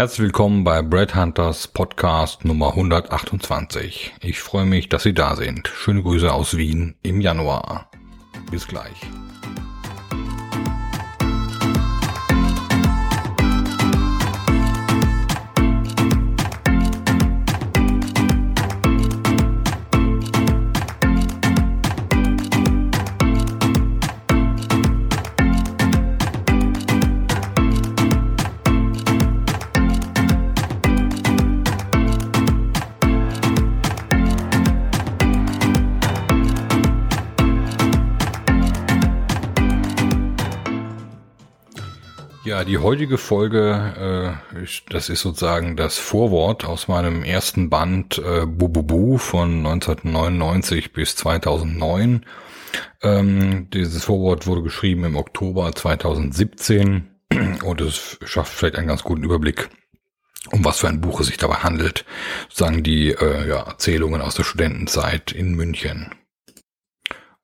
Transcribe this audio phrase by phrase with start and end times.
[0.00, 4.14] Herzlich willkommen bei Brad Hunters Podcast Nummer 128.
[4.22, 5.68] Ich freue mich, dass Sie da sind.
[5.68, 7.90] Schöne Grüße aus Wien im Januar.
[8.50, 8.96] Bis gleich.
[42.42, 48.46] Ja, die heutige Folge, äh, das ist sozusagen das Vorwort aus meinem ersten Band äh,
[48.46, 52.24] Bububu von 1999 bis 2009.
[53.02, 57.10] Ähm, dieses Vorwort wurde geschrieben im Oktober 2017
[57.62, 59.68] und es schafft vielleicht einen ganz guten Überblick,
[60.50, 62.06] um was für ein Buch es sich dabei handelt.
[62.48, 66.14] Sozusagen die äh, ja, Erzählungen aus der Studentenzeit in München.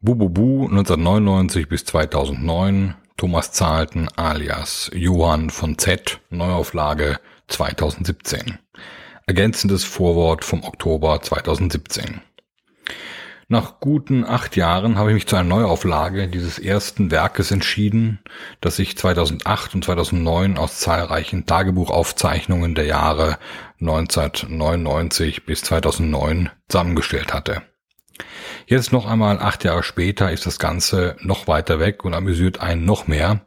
[0.01, 8.59] Bububu 1999 bis 2009 Thomas Zahlten alias Johann von Z, Neuauflage 2017.
[9.27, 12.21] Ergänzendes Vorwort vom Oktober 2017.
[13.49, 18.19] Nach guten acht Jahren habe ich mich zu einer Neuauflage dieses ersten Werkes entschieden,
[18.61, 23.39] das sich 2008 und 2009 aus zahlreichen Tagebuchaufzeichnungen der Jahre
[23.81, 27.63] 1999 bis 2009 zusammengestellt hatte.
[28.69, 32.85] Jetzt noch einmal acht Jahre später ist das Ganze noch weiter weg und amüsiert einen
[32.85, 33.43] noch mehr,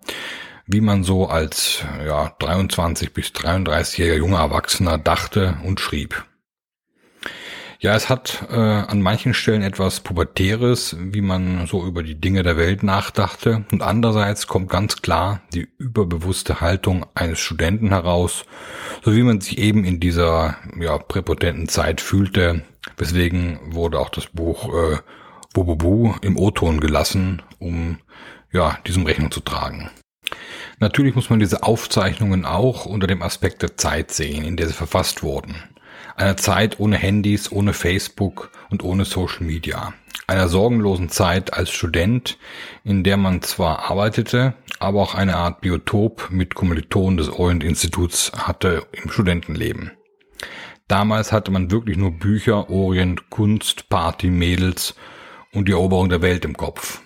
[0.66, 6.23] wie man so als ja, 23 bis 33-jähriger junger Erwachsener dachte und schrieb.
[7.81, 12.44] Ja, es hat äh, an manchen Stellen etwas Pubertäres, wie man so über die Dinge
[12.44, 13.66] der Welt nachdachte.
[13.72, 18.44] Und andererseits kommt ganz klar die überbewusste Haltung eines Studenten heraus,
[19.04, 22.64] so wie man sich eben in dieser ja, präpotenten Zeit fühlte.
[22.98, 24.98] Weswegen wurde auch das Buch äh,
[25.54, 28.00] Bububu im O-Ton gelassen, um
[28.52, 29.89] ja, diesem Rechnung zu tragen.
[30.80, 34.73] Natürlich muss man diese Aufzeichnungen auch unter dem Aspekt der Zeit sehen, in der sie
[34.73, 35.55] verfasst wurden.
[36.16, 39.94] Einer Zeit ohne Handys, ohne Facebook und ohne Social Media.
[40.27, 42.38] Einer sorgenlosen Zeit als Student,
[42.83, 48.32] in der man zwar arbeitete, aber auch eine Art Biotop mit Kommilitonen des Orient Instituts
[48.36, 49.92] hatte im Studentenleben.
[50.89, 54.95] Damals hatte man wirklich nur Bücher, Orient, Kunst, Party, Mädels
[55.54, 57.02] und die Eroberung der Welt im Kopf.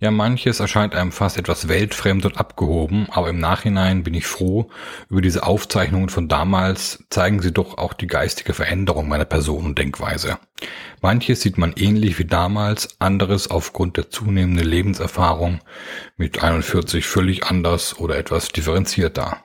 [0.00, 4.68] Ja, manches erscheint einem fast etwas weltfremd und abgehoben, aber im Nachhinein bin ich froh
[5.08, 9.78] über diese Aufzeichnungen von damals, zeigen sie doch auch die geistige Veränderung meiner Person und
[9.78, 10.38] Denkweise.
[11.00, 15.60] Manches sieht man ähnlich wie damals, anderes aufgrund der zunehmenden Lebenserfahrung
[16.18, 19.42] mit 41 völlig anders oder etwas differenzierter.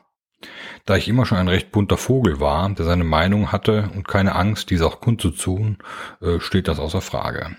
[0.86, 4.36] Da ich immer schon ein recht bunter Vogel war, der seine Meinung hatte und keine
[4.36, 5.78] Angst, diese auch kundzutun,
[6.22, 7.58] äh, steht das außer Frage.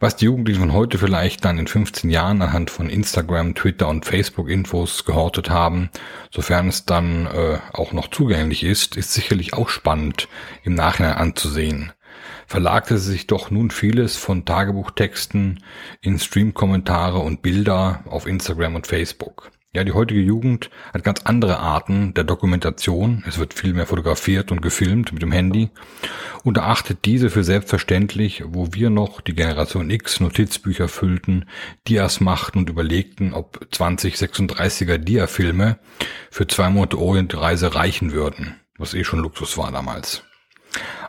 [0.00, 4.06] Was die Jugendlichen von heute vielleicht dann in 15 Jahren anhand von Instagram, Twitter und
[4.06, 5.90] Facebook-Infos gehortet haben,
[6.30, 10.28] sofern es dann äh, auch noch zugänglich ist, ist sicherlich auch spannend
[10.62, 11.92] im Nachhinein anzusehen.
[12.46, 15.62] Verlagte sich doch nun vieles von Tagebuchtexten
[16.00, 19.50] in Stream-Kommentare und Bilder auf Instagram und Facebook.
[19.74, 23.24] Ja, die heutige Jugend hat ganz andere Arten der Dokumentation.
[23.26, 25.70] Es wird viel mehr fotografiert und gefilmt mit dem Handy
[26.44, 31.46] und erachtet diese für selbstverständlich, wo wir noch die Generation X Notizbücher füllten,
[31.88, 35.78] Dias machten und überlegten, ob 2036er Dia-Filme
[36.30, 40.22] für zwei Monate Orientreise reichen würden, was eh schon Luxus war damals.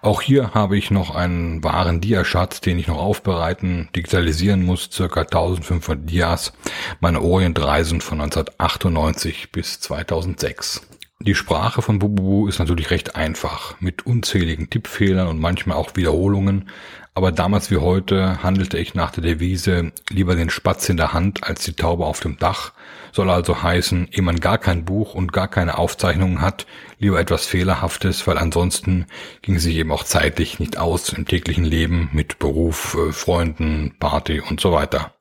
[0.01, 5.21] Auch hier habe ich noch einen wahren Diaschatz, den ich noch aufbereiten, digitalisieren muss, circa
[5.21, 6.53] 1500 Dias,
[6.99, 10.81] meine Orientreisen von 1998 bis 2006.
[11.25, 16.69] Die Sprache von Bububu ist natürlich recht einfach, mit unzähligen Tippfehlern und manchmal auch Wiederholungen,
[17.13, 21.45] aber damals wie heute handelte ich nach der Devise lieber den Spatz in der Hand
[21.45, 22.73] als die Taube auf dem Dach,
[23.13, 26.67] soll also heißen, ehe man gar kein Buch und gar keine Aufzeichnungen hat,
[26.99, 29.05] lieber etwas Fehlerhaftes, weil ansonsten
[29.41, 34.41] ging sich eben auch zeitlich nicht aus im täglichen Leben mit Beruf, äh, Freunden, Party
[34.41, 35.13] und so weiter.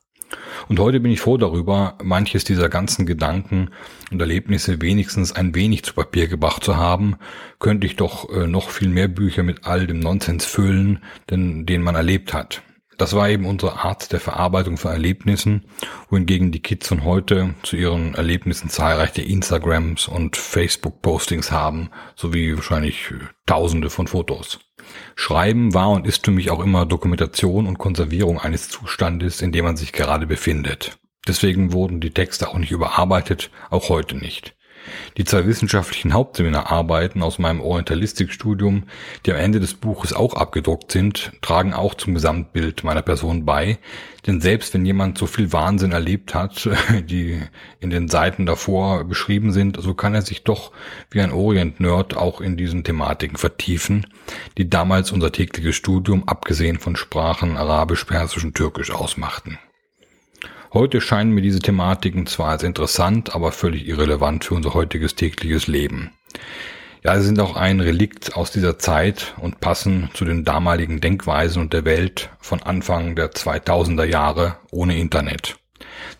[0.69, 3.69] Und heute bin ich froh darüber, manches dieser ganzen Gedanken
[4.11, 7.15] und Erlebnisse wenigstens ein wenig zu Papier gebracht zu haben,
[7.59, 10.99] könnte ich doch äh, noch viel mehr Bücher mit all dem Nonsens füllen,
[11.29, 12.61] den, den man erlebt hat.
[12.97, 15.65] Das war eben unsere Art der Verarbeitung von Erlebnissen,
[16.09, 23.11] wohingegen die Kids von heute zu ihren Erlebnissen zahlreiche Instagrams und Facebook-Postings haben, sowie wahrscheinlich
[23.11, 24.59] äh, Tausende von Fotos.
[25.15, 29.65] Schreiben war und ist für mich auch immer Dokumentation und Konservierung eines Zustandes, in dem
[29.65, 30.97] man sich gerade befindet.
[31.27, 34.55] Deswegen wurden die Texte auch nicht überarbeitet, auch heute nicht.
[35.17, 38.83] Die zwei wissenschaftlichen Hauptseminararbeiten aus meinem Orientalistikstudium,
[39.25, 43.77] die am Ende des Buches auch abgedruckt sind, tragen auch zum Gesamtbild meiner Person bei.
[44.25, 46.69] Denn selbst wenn jemand so viel Wahnsinn erlebt hat,
[47.09, 47.41] die
[47.79, 50.71] in den Seiten davor beschrieben sind, so kann er sich doch
[51.09, 54.07] wie ein Orient-Nerd auch in diesen Thematiken vertiefen,
[54.57, 59.59] die damals unser tägliches Studium abgesehen von Sprachen Arabisch, Persisch und Türkisch ausmachten.
[60.73, 65.67] Heute scheinen mir diese Thematiken zwar als interessant, aber völlig irrelevant für unser heutiges tägliches
[65.67, 66.09] Leben.
[67.03, 71.61] Ja, sie sind auch ein Relikt aus dieser Zeit und passen zu den damaligen Denkweisen
[71.61, 75.57] und der Welt von Anfang der 2000er Jahre ohne Internet.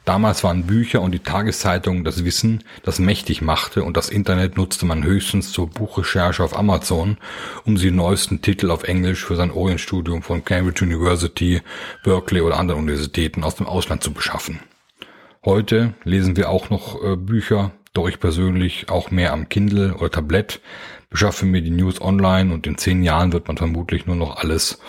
[0.06, 4.86] Damals waren Bücher und die Tageszeitung das Wissen, das mächtig machte und das Internet nutzte
[4.86, 7.18] man höchstens zur Buchrecherche auf Amazon,
[7.64, 11.62] um sie neuesten Titel auf Englisch für sein Orientstudium von Cambridge University,
[12.04, 14.60] Berkeley oder anderen Universitäten aus dem Ausland zu beschaffen.
[15.46, 20.12] Heute lesen wir auch noch äh, Bücher, doch ich persönlich auch mehr am Kindle oder
[20.12, 20.60] Tablett,
[21.10, 24.80] beschaffe mir die News online und in zehn Jahren wird man vermutlich nur noch alles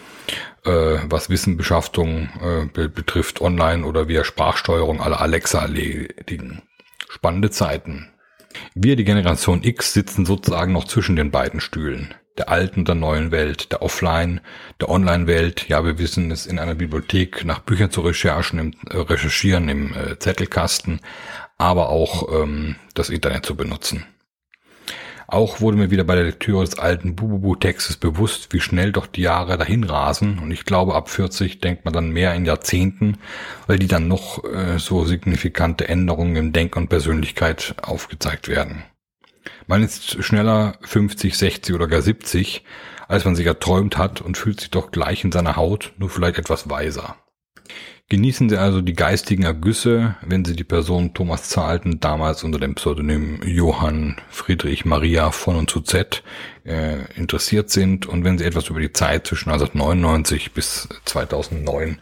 [0.65, 2.29] äh, was Wissenbeschaffung
[2.75, 6.63] äh, betrifft, online oder via Sprachsteuerung aller Alexa erledigen.
[7.09, 8.11] Spannende Zeiten.
[8.75, 12.15] Wir, die Generation X, sitzen sozusagen noch zwischen den beiden Stühlen.
[12.39, 14.41] Der alten und der neuen Welt, der Offline,
[14.81, 15.69] der Online-Welt.
[15.69, 19.95] Ja, wir wissen es in einer Bibliothek nach Büchern zu recherchen, im äh, Recherchieren im
[19.95, 21.01] äh, Zettelkasten,
[21.59, 24.05] aber auch ähm, das Internet zu benutzen.
[25.35, 29.23] Auch wurde mir wieder bei der Lektüre des alten Bububu-Textes bewusst, wie schnell doch die
[29.23, 30.39] Jahre dahin rasen.
[30.39, 33.19] Und ich glaube, ab 40 denkt man dann mehr in Jahrzehnten,
[33.67, 38.85] weil die dann noch äh, so signifikante Änderungen im Denk- und Persönlichkeit aufgezeigt werden.
[39.67, 42.63] Man ist schneller 50, 60 oder gar 70,
[43.09, 46.39] als man sich erträumt hat und fühlt sich doch gleich in seiner Haut, nur vielleicht
[46.39, 47.17] etwas weiser.
[48.11, 52.75] Genießen Sie also die geistigen Ergüsse, wenn Sie die Person Thomas Zahlten damals unter dem
[52.75, 56.23] Pseudonym Johann Friedrich Maria von und zu Z
[56.67, 61.99] äh, interessiert sind und wenn Sie etwas über die Zeit zwischen 1999 bis 2009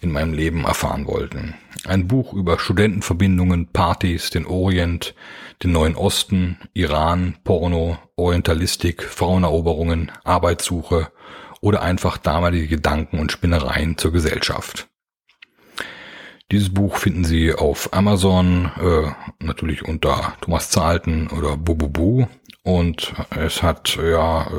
[0.00, 1.54] in meinem Leben erfahren wollten.
[1.86, 5.14] Ein Buch über Studentenverbindungen, Partys, den Orient,
[5.62, 11.12] den Neuen Osten, Iran, Porno, Orientalistik, Fraueneroberungen, Arbeitssuche
[11.60, 14.88] oder einfach damalige Gedanken und Spinnereien zur Gesellschaft.
[16.52, 19.10] Dieses Buch finden Sie auf Amazon, äh,
[19.44, 22.26] natürlich unter Thomas Zahlten oder Bububu.
[22.62, 24.50] Und es hat ja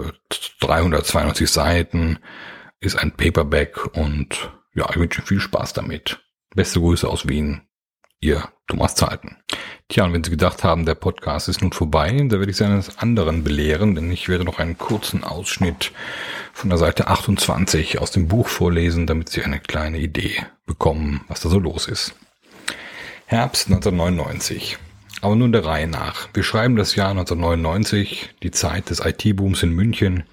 [0.61, 2.19] 392 Seiten,
[2.79, 6.19] ist ein Paperback und ja, ich wünsche viel Spaß damit.
[6.53, 7.61] Beste Grüße aus Wien,
[8.19, 9.37] Ihr Thomas Zahlten.
[9.87, 12.65] Tja, und wenn Sie gedacht haben, der Podcast ist nun vorbei, da werde ich Sie
[12.65, 15.91] eines anderen belehren, denn ich werde noch einen kurzen Ausschnitt
[16.55, 21.41] von der Seite 28 aus dem Buch vorlesen, damit Sie eine kleine Idee bekommen, was
[21.41, 22.15] da so los ist.
[23.25, 24.77] Herbst 1999.
[25.21, 26.29] Aber nun der Reihe nach.
[26.33, 30.23] Wir schreiben das Jahr 1999, die Zeit des IT-Booms in München.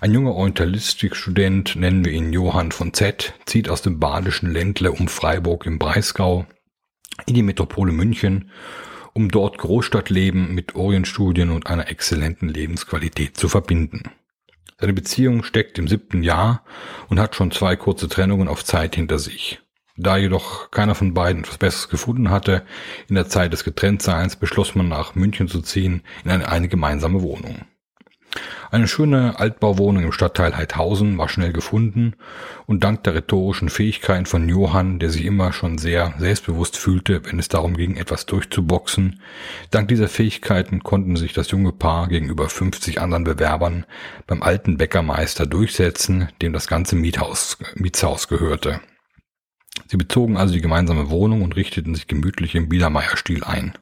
[0.00, 5.08] Ein junger Orientalistikstudent, nennen wir ihn Johann von Z., zieht aus dem badischen Ländle um
[5.08, 6.46] Freiburg im Breisgau
[7.26, 8.52] in die Metropole München,
[9.12, 14.04] um dort Großstadtleben mit Orientstudien und einer exzellenten Lebensqualität zu verbinden.
[14.80, 16.62] Seine Beziehung steckt im siebten Jahr
[17.08, 19.60] und hat schon zwei kurze Trennungen auf Zeit hinter sich.
[19.96, 22.64] Da jedoch keiner von beiden etwas Besseres gefunden hatte,
[23.08, 27.22] in der Zeit des Getrenntseins beschloss man nach München zu ziehen in eine, eine gemeinsame
[27.22, 27.66] Wohnung.
[28.70, 32.14] Eine schöne Altbauwohnung im Stadtteil Heidhausen war schnell gefunden
[32.66, 37.38] und dank der rhetorischen Fähigkeiten von Johann, der sich immer schon sehr selbstbewusst fühlte, wenn
[37.38, 39.22] es darum ging, etwas durchzuboxen,
[39.70, 43.86] dank dieser Fähigkeiten konnten sich das junge Paar gegenüber 50 anderen Bewerbern
[44.26, 48.80] beim alten Bäckermeister durchsetzen, dem das ganze Miethaus, Mietshaus gehörte.
[49.86, 53.72] Sie bezogen also die gemeinsame Wohnung und richteten sich gemütlich im Biedermeier-Stil ein.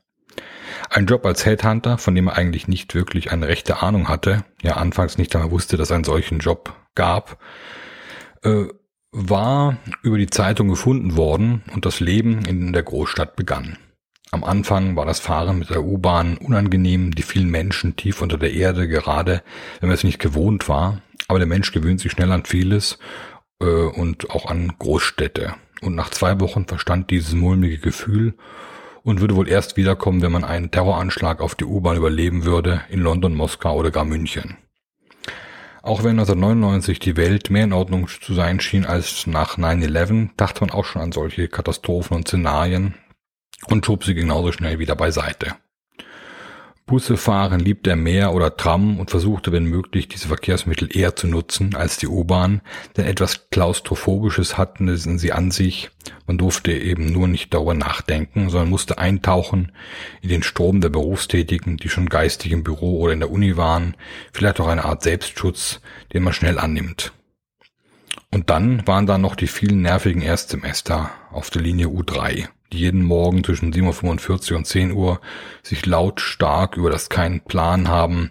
[0.90, 4.76] Ein Job als Headhunter, von dem er eigentlich nicht wirklich eine rechte Ahnung hatte, ja
[4.76, 7.38] anfangs nicht einmal wusste, dass es einen solchen Job gab,
[8.42, 8.66] äh,
[9.12, 13.78] war über die Zeitung gefunden worden und das Leben in der Großstadt begann.
[14.32, 18.52] Am Anfang war das Fahren mit der U-Bahn unangenehm, die vielen Menschen tief unter der
[18.52, 19.42] Erde, gerade
[19.80, 21.00] wenn man es nicht gewohnt war.
[21.28, 22.98] Aber der Mensch gewöhnt sich schnell an vieles
[23.60, 25.54] äh, und auch an Großstädte.
[25.80, 28.34] Und nach zwei Wochen verstand dieses mulmige Gefühl
[29.06, 32.98] und würde wohl erst wiederkommen, wenn man einen Terroranschlag auf die U-Bahn überleben würde in
[32.98, 34.56] London, Moskau oder gar München.
[35.80, 40.62] Auch wenn 1999 die Welt mehr in Ordnung zu sein schien als nach 9-11, dachte
[40.62, 42.94] man auch schon an solche Katastrophen und Szenarien
[43.68, 45.54] und schob sie genauso schnell wieder beiseite.
[46.86, 51.26] Busse fahren liebte er mehr oder Tram und versuchte, wenn möglich, diese Verkehrsmittel eher zu
[51.26, 52.60] nutzen als die U-Bahn,
[52.96, 55.90] denn etwas Klaustrophobisches hatten sie an sich.
[56.28, 59.72] Man durfte eben nur nicht darüber nachdenken, sondern musste eintauchen
[60.22, 63.96] in den Strom der Berufstätigen, die schon geistig im Büro oder in der Uni waren,
[64.32, 65.80] vielleicht auch eine Art Selbstschutz,
[66.12, 67.12] den man schnell annimmt.
[68.30, 73.02] Und dann waren da noch die vielen nervigen Erstsemester auf der Linie U3 die jeden
[73.02, 75.20] Morgen zwischen 7.45 Uhr und 10 Uhr
[75.62, 78.30] sich lautstark über das keinen Plan haben,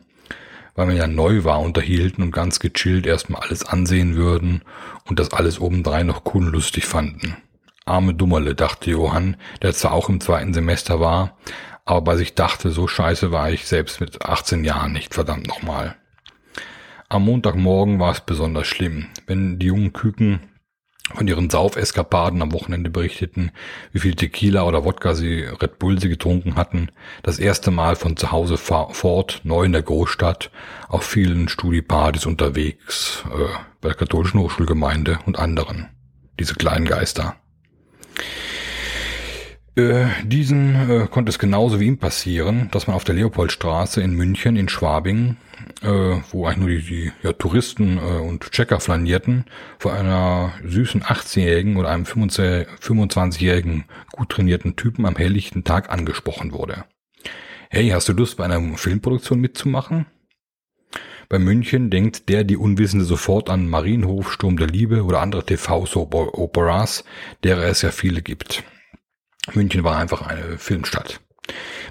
[0.76, 4.62] weil man ja neu war, unterhielten und ganz gechillt erstmal alles ansehen würden
[5.06, 7.38] und das alles obendrein noch cool und lustig fanden.
[7.86, 11.38] Arme Dummerle, dachte Johann, der zwar auch im zweiten Semester war,
[11.86, 15.96] aber bei sich dachte, so scheiße war ich selbst mit 18 Jahren nicht, verdammt nochmal.
[17.10, 20.40] Am Montagmorgen war es besonders schlimm, wenn die jungen Küken
[21.14, 23.52] von ihren Saufeskapaden am Wochenende berichteten,
[23.92, 26.90] wie viel Tequila oder Wodka sie Red Bull sie getrunken hatten,
[27.22, 30.50] das erste Mal von zu Hause fort, neu in der Großstadt,
[30.88, 35.90] auf vielen Studiepartys unterwegs, äh, bei der katholischen Hochschulgemeinde und anderen.
[36.40, 37.36] Diese kleinen Geister.
[39.76, 44.14] Äh, diesen äh, konnte es genauso wie ihm passieren, dass man auf der Leopoldstraße in
[44.14, 45.36] München, in Schwabing,
[45.82, 49.44] äh, wo eigentlich nur die, die ja, Touristen äh, und Checker flanierten,
[49.78, 56.86] vor einer süßen 18-jährigen oder einem 25-jährigen gut trainierten Typen am helllichten Tag angesprochen wurde.
[57.70, 60.06] Hey, hast du Lust bei einer Filmproduktion mitzumachen?
[61.28, 67.04] Bei München denkt der die Unwissende sofort an Marienhof, Sturm der Liebe oder andere TV-Operas,
[67.44, 68.64] derer es ja viele gibt.
[69.54, 71.20] München war einfach eine Filmstadt.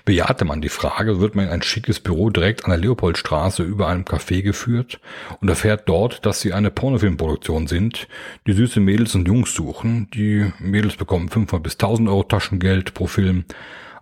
[0.05, 3.89] Bejahte man die Frage, wird man in ein schickes Büro direkt an der Leopoldstraße über
[3.89, 5.01] einem Café geführt
[5.41, 8.09] und erfährt dort, dass sie eine Pornofilmproduktion sind,
[8.47, 10.09] die süße Mädels und Jungs suchen.
[10.13, 13.45] Die Mädels bekommen 500 bis 1000 Euro Taschengeld pro Film.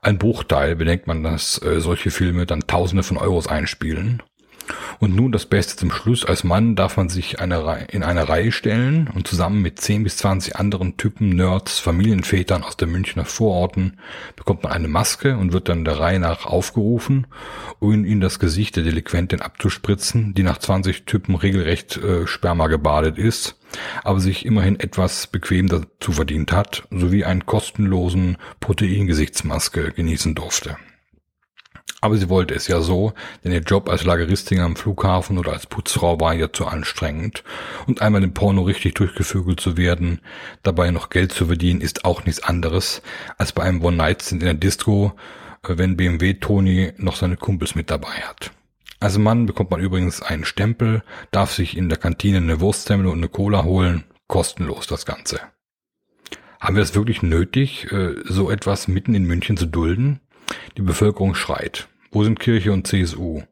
[0.00, 4.23] Ein Bruchteil, bedenkt man, dass äh, solche Filme dann Tausende von Euros einspielen.
[4.99, 6.25] Und nun das Beste zum Schluss.
[6.25, 10.16] Als Mann darf man sich eine in eine Reihe stellen und zusammen mit 10 bis
[10.19, 13.99] 20 anderen Typen, Nerds, Familienvätern aus der Münchner Vororten
[14.37, 17.26] bekommt man eine Maske und wird dann der Reihe nach aufgerufen,
[17.81, 23.19] um in das Gesicht der Delinquentin abzuspritzen, die nach 20 Typen regelrecht äh, Sperma gebadet
[23.19, 23.59] ist,
[24.04, 30.76] aber sich immerhin etwas bequem dazu verdient hat, sowie einen kostenlosen Protein-Gesichtsmaske genießen durfte.
[32.02, 33.12] Aber sie wollte es ja so,
[33.44, 37.44] denn ihr Job als Lageristin am Flughafen oder als Putzfrau war ja zu anstrengend.
[37.87, 40.21] Und einmal im Porno richtig durchgevögelt zu werden,
[40.64, 43.02] dabei noch Geld zu verdienen, ist auch nichts anderes
[43.38, 45.12] als bei einem One-Night-Stand in der Disco,
[45.62, 48.50] äh, wenn BMW Tony noch seine Kumpels mit dabei hat.
[48.99, 53.18] Als Mann bekommt man übrigens einen Stempel, darf sich in der Kantine eine Wurstsemmel und
[53.18, 55.38] eine Cola holen, kostenlos das Ganze.
[56.59, 60.18] Haben wir es wirklich nötig, äh, so etwas mitten in München zu dulden?
[60.76, 61.88] Die Bevölkerung schreit.
[62.12, 63.42] Wo sind Kirche und CSU?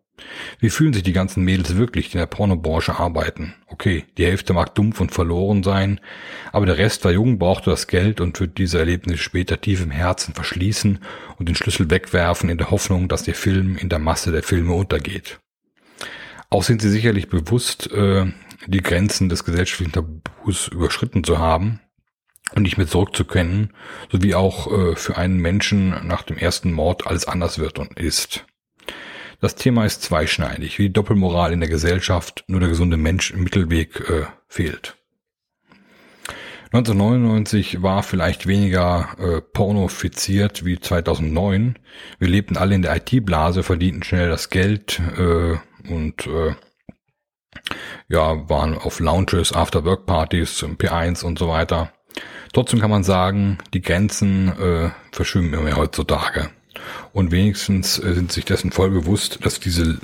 [0.59, 3.55] Wie fühlen sich die ganzen Mädels wirklich, die in der Pornobranche arbeiten?
[3.67, 5.99] Okay, die Hälfte mag dumpf und verloren sein,
[6.53, 9.91] aber der Rest war jung, brauchte das Geld und wird diese Erlebnisse später tief im
[9.91, 10.99] Herzen verschließen
[11.39, 14.75] und den Schlüssel wegwerfen in der Hoffnung, dass der Film in der Masse der Filme
[14.75, 15.41] untergeht.
[16.51, 18.27] Auch sind sie sicherlich bewusst, äh,
[18.67, 21.81] die Grenzen des gesellschaftlichen Tabus überschritten zu haben
[22.55, 23.73] und nicht mehr zurückzukennen,
[24.11, 28.45] sowie auch äh, für einen Menschen nach dem ersten Mord alles anders wird und ist.
[29.41, 34.01] Das Thema ist zweischneidig, wie Doppelmoral in der Gesellschaft, nur der gesunde Mensch im Mittelweg
[34.09, 34.97] äh, fehlt.
[36.73, 41.77] 1999 war vielleicht weniger äh, pornofiziert wie 2009.
[42.19, 45.57] Wir lebten alle in der IT-Blase, verdienten schnell das Geld äh,
[45.89, 46.55] und äh,
[48.09, 51.93] ja, waren auf Lounges, After-Work-Partys, P1 und so weiter.
[52.53, 56.51] Trotzdem kann man sagen, die Grenzen äh, verschwimmen immer mehr heutzutage.
[57.13, 59.99] Und wenigstens äh, sind sich dessen voll bewusst, dass diese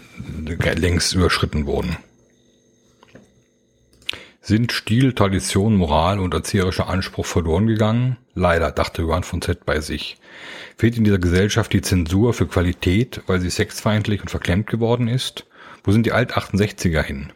[0.77, 1.97] längst überschritten wurden.
[4.41, 8.17] Sind Stil, Tradition, Moral und erzieherischer Anspruch verloren gegangen?
[8.35, 10.19] Leider, dachte Johann von Z bei sich.
[10.77, 15.47] Fehlt in dieser Gesellschaft die Zensur für Qualität, weil sie sexfeindlich und verklemmt geworden ist?
[15.83, 17.33] Wo sind die Alt-68er hin?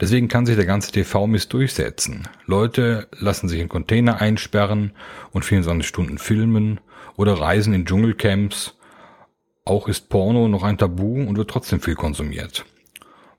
[0.00, 2.28] Deswegen kann sich der ganze TV-Mist durchsetzen.
[2.46, 4.92] Leute lassen sich in Container einsperren
[5.32, 6.80] und 24 Stunden filmen
[7.16, 8.76] oder reisen in Dschungelcamps.
[9.64, 12.64] Auch ist Porno noch ein Tabu und wird trotzdem viel konsumiert.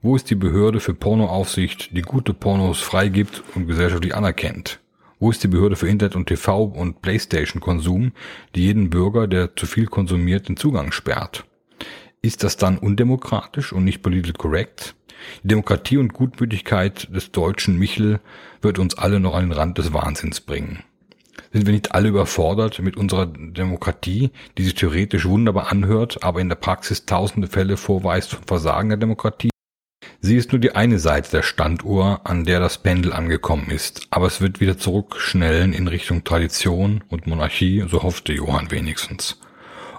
[0.02, 4.80] Wo ist die Behörde für Pornoaufsicht, die gute Pornos freigibt und gesellschaftlich anerkennt?
[5.18, 8.12] Wo ist die Behörde für Internet und TV und Playstation-Konsum,
[8.54, 11.44] die jeden Bürger, der zu viel konsumiert, den Zugang sperrt?
[12.20, 14.94] Ist das dann undemokratisch und nicht political correct?
[15.42, 18.20] Die Demokratie und Gutmütigkeit des deutschen Michel
[18.60, 20.82] wird uns alle noch an den Rand des Wahnsinns bringen.
[21.52, 26.48] Sind wir nicht alle überfordert mit unserer Demokratie, die sich theoretisch wunderbar anhört, aber in
[26.48, 29.50] der Praxis tausende Fälle vorweist von Versagen der Demokratie?
[30.20, 34.26] Sie ist nur die eine Seite der Standuhr, an der das Pendel angekommen ist, aber
[34.26, 39.38] es wird wieder zurückschnellen in Richtung Tradition und Monarchie, so hoffte Johann wenigstens.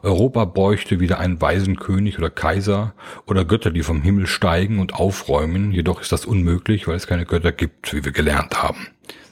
[0.04, 2.94] Europa bräuchte wieder einen weisen König oder Kaiser
[3.26, 7.26] oder Götter, die vom Himmel steigen und aufräumen, jedoch ist das unmöglich, weil es keine
[7.26, 8.88] Götter gibt, wie wir gelernt haben.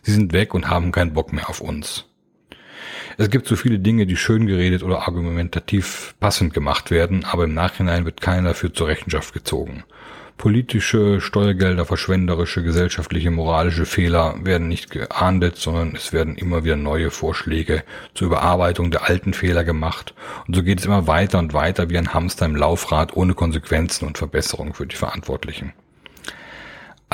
[0.06, 2.06] Sie sind weg und haben keinen Bock mehr auf uns.
[3.18, 7.56] Es gibt so viele Dinge, die schön geredet oder argumentativ passend gemacht werden, aber im
[7.56, 9.84] Nachhinein wird keiner dafür zur Rechenschaft gezogen.
[10.38, 17.10] Politische, Steuergelder, verschwenderische, gesellschaftliche, moralische Fehler werden nicht geahndet, sondern es werden immer wieder neue
[17.10, 17.84] Vorschläge
[18.14, 20.14] zur Überarbeitung der alten Fehler gemacht.
[20.46, 24.06] Und so geht es immer weiter und weiter wie ein Hamster im Laufrad ohne Konsequenzen
[24.06, 25.74] und Verbesserungen für die Verantwortlichen.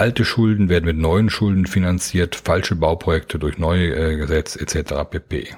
[0.01, 4.95] Alte Schulden werden mit neuen Schulden finanziert, falsche Bauprojekte durch neue äh, Gesetze etc.
[5.07, 5.49] pp.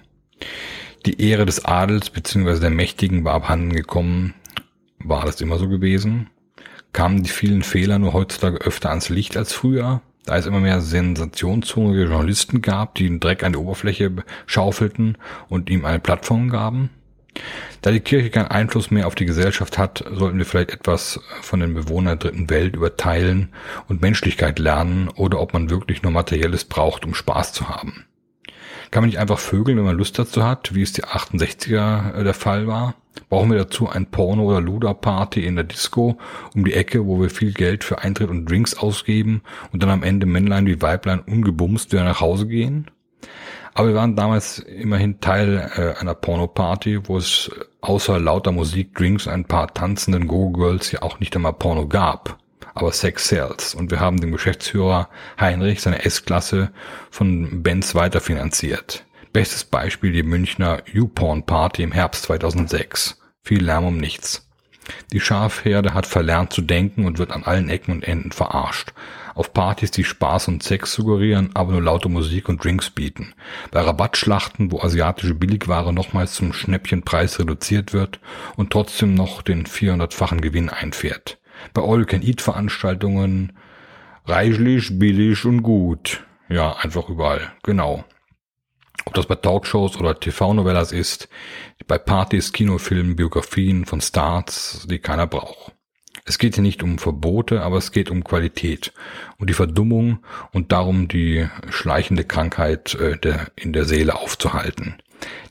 [1.05, 2.59] Die Ehre des Adels bzw.
[2.59, 4.33] der Mächtigen war abhanden gekommen.
[4.99, 6.29] War das immer so gewesen?
[6.91, 10.81] kamen die vielen Fehler nur heutzutage öfter ans Licht als früher, da es immer mehr
[10.81, 14.11] sensationshungrige Journalisten gab, die den Dreck an die Oberfläche
[14.45, 16.89] schaufelten und ihm eine Plattform gaben.
[17.81, 21.59] Da die Kirche keinen Einfluss mehr auf die Gesellschaft hat, sollten wir vielleicht etwas von
[21.59, 23.49] den Bewohnern der dritten Welt über Teilen
[23.87, 28.05] und Menschlichkeit lernen oder ob man wirklich nur Materielles braucht, um Spaß zu haben.
[28.93, 32.23] Kann man nicht einfach vögeln, wenn man Lust dazu hat, wie es die 68er äh,
[32.23, 32.93] der Fall war?
[33.27, 36.19] Brauchen wir dazu ein Porno- oder Luda-Party in der Disco
[36.55, 40.03] um die Ecke, wo wir viel Geld für Eintritt und Drinks ausgeben und dann am
[40.03, 42.91] Ende Männlein wie Weiblein ungebumst wieder nach Hause gehen?
[43.73, 47.49] Aber wir waren damals immerhin Teil äh, einer Porno-Party, wo es
[47.81, 52.37] außer lauter Musik, Drinks, ein paar tanzenden Go-Girls ja auch nicht einmal Porno gab
[52.73, 53.75] aber Sex sells.
[53.75, 56.71] Und wir haben den Geschäftsführer Heinrich seine S-Klasse
[57.11, 59.05] von Benz weiterfinanziert.
[59.31, 63.19] Bestes Beispiel die Münchner YouPorn Party im Herbst 2006.
[63.43, 64.47] Viel Lärm um nichts.
[65.11, 68.93] Die Schafherde hat verlernt zu denken und wird an allen Ecken und Enden verarscht.
[69.35, 73.33] Auf Partys, die Spaß und Sex suggerieren, aber nur laute Musik und Drinks bieten.
[73.71, 78.19] Bei Rabattschlachten, wo asiatische Billigware nochmals zum Schnäppchenpreis reduziert wird
[78.55, 81.39] und trotzdem noch den 400-fachen Gewinn einfährt
[81.73, 83.53] bei All-You-Can-Eat-Veranstaltungen
[84.25, 86.25] reichlich, billig und gut.
[86.49, 87.53] Ja, einfach überall.
[87.63, 88.03] Genau.
[89.05, 91.27] Ob das bei Talkshows oder TV-Novellas ist,
[91.87, 95.72] bei Partys, Kinofilmen, Biografien von Stars, die keiner braucht.
[96.25, 98.93] Es geht hier nicht um Verbote, aber es geht um Qualität
[99.37, 100.19] und die Verdummung
[100.51, 105.01] und darum, die schleichende Krankheit äh, der, in der Seele aufzuhalten.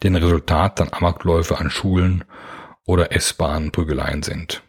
[0.02, 2.24] Den Resultat dann Amokläufe an Schulen
[2.86, 4.62] oder S-Bahnen Prügeleien sind.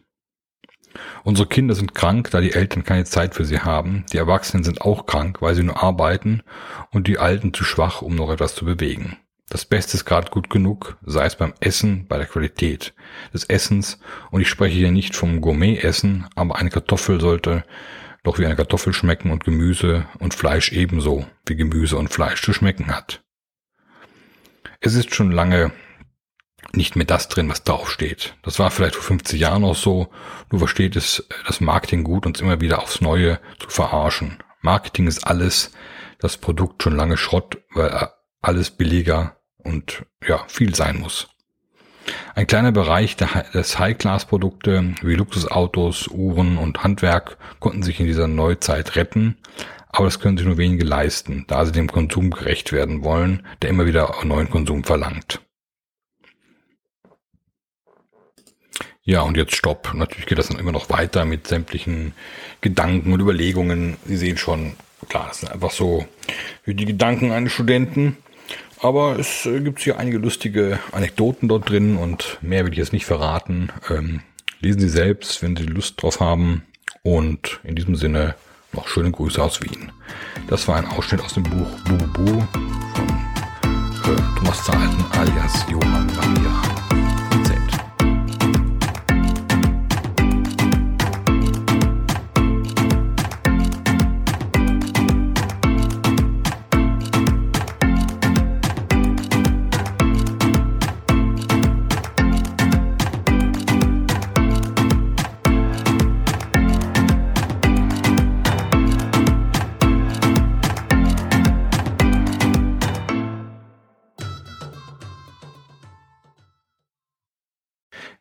[1.24, 4.06] Unsere Kinder sind krank, da die Eltern keine Zeit für sie haben.
[4.12, 6.44] Die Erwachsenen sind auch krank, weil sie nur arbeiten
[6.92, 9.18] und die Alten zu schwach, um noch etwas zu bewegen.
[9.50, 12.94] Das Beste ist gerade gut genug, sei es beim Essen, bei der Qualität
[13.34, 14.00] des Essens.
[14.32, 17.64] Und ich spreche hier nicht vom Gourmet-Essen, aber eine Kartoffel sollte
[18.24, 22.54] doch wie eine Kartoffel schmecken und Gemüse und Fleisch ebenso wie Gemüse und Fleisch zu
[22.54, 23.22] schmecken hat.
[24.80, 25.72] Es ist schon lange
[26.72, 28.36] nicht mehr das drin, was draufsteht.
[28.42, 30.10] Das war vielleicht vor 50 Jahren noch so.
[30.50, 34.42] Nur versteht es das Marketing gut, uns immer wieder aufs Neue zu verarschen.
[34.62, 35.72] Marketing ist alles,
[36.20, 38.10] das Produkt schon lange Schrott, weil
[38.44, 41.30] alles billiger und ja, viel sein muss.
[42.36, 48.96] Ein kleiner Bereich des High-Class-Produkte wie Luxusautos, Uhren und Handwerk konnten sich in dieser Neuzeit
[48.98, 49.38] retten,
[49.88, 53.70] aber das können sich nur wenige leisten, da sie dem Konsum gerecht werden wollen, der
[53.70, 55.40] immer wieder neuen Konsum verlangt.
[59.04, 59.94] Ja, und jetzt Stopp.
[59.94, 62.14] Natürlich geht das dann immer noch weiter mit sämtlichen
[62.62, 63.98] Gedanken und Überlegungen.
[64.06, 64.74] Sie sehen schon,
[65.10, 66.06] klar, das sind einfach so
[66.66, 68.18] die Gedanken eines Studenten.
[68.84, 72.92] Aber es äh, gibt hier einige lustige Anekdoten dort drin und mehr will ich jetzt
[72.92, 73.70] nicht verraten.
[73.90, 74.20] Ähm,
[74.60, 76.64] lesen Sie selbst, wenn Sie Lust drauf haben.
[77.02, 78.36] Und in diesem Sinne
[78.74, 79.92] noch schöne Grüße aus Wien.
[80.48, 82.44] Das war ein Ausschnitt aus dem Buch Bubu
[84.04, 86.73] von äh, Thomas Zahlen alias Johann Maria.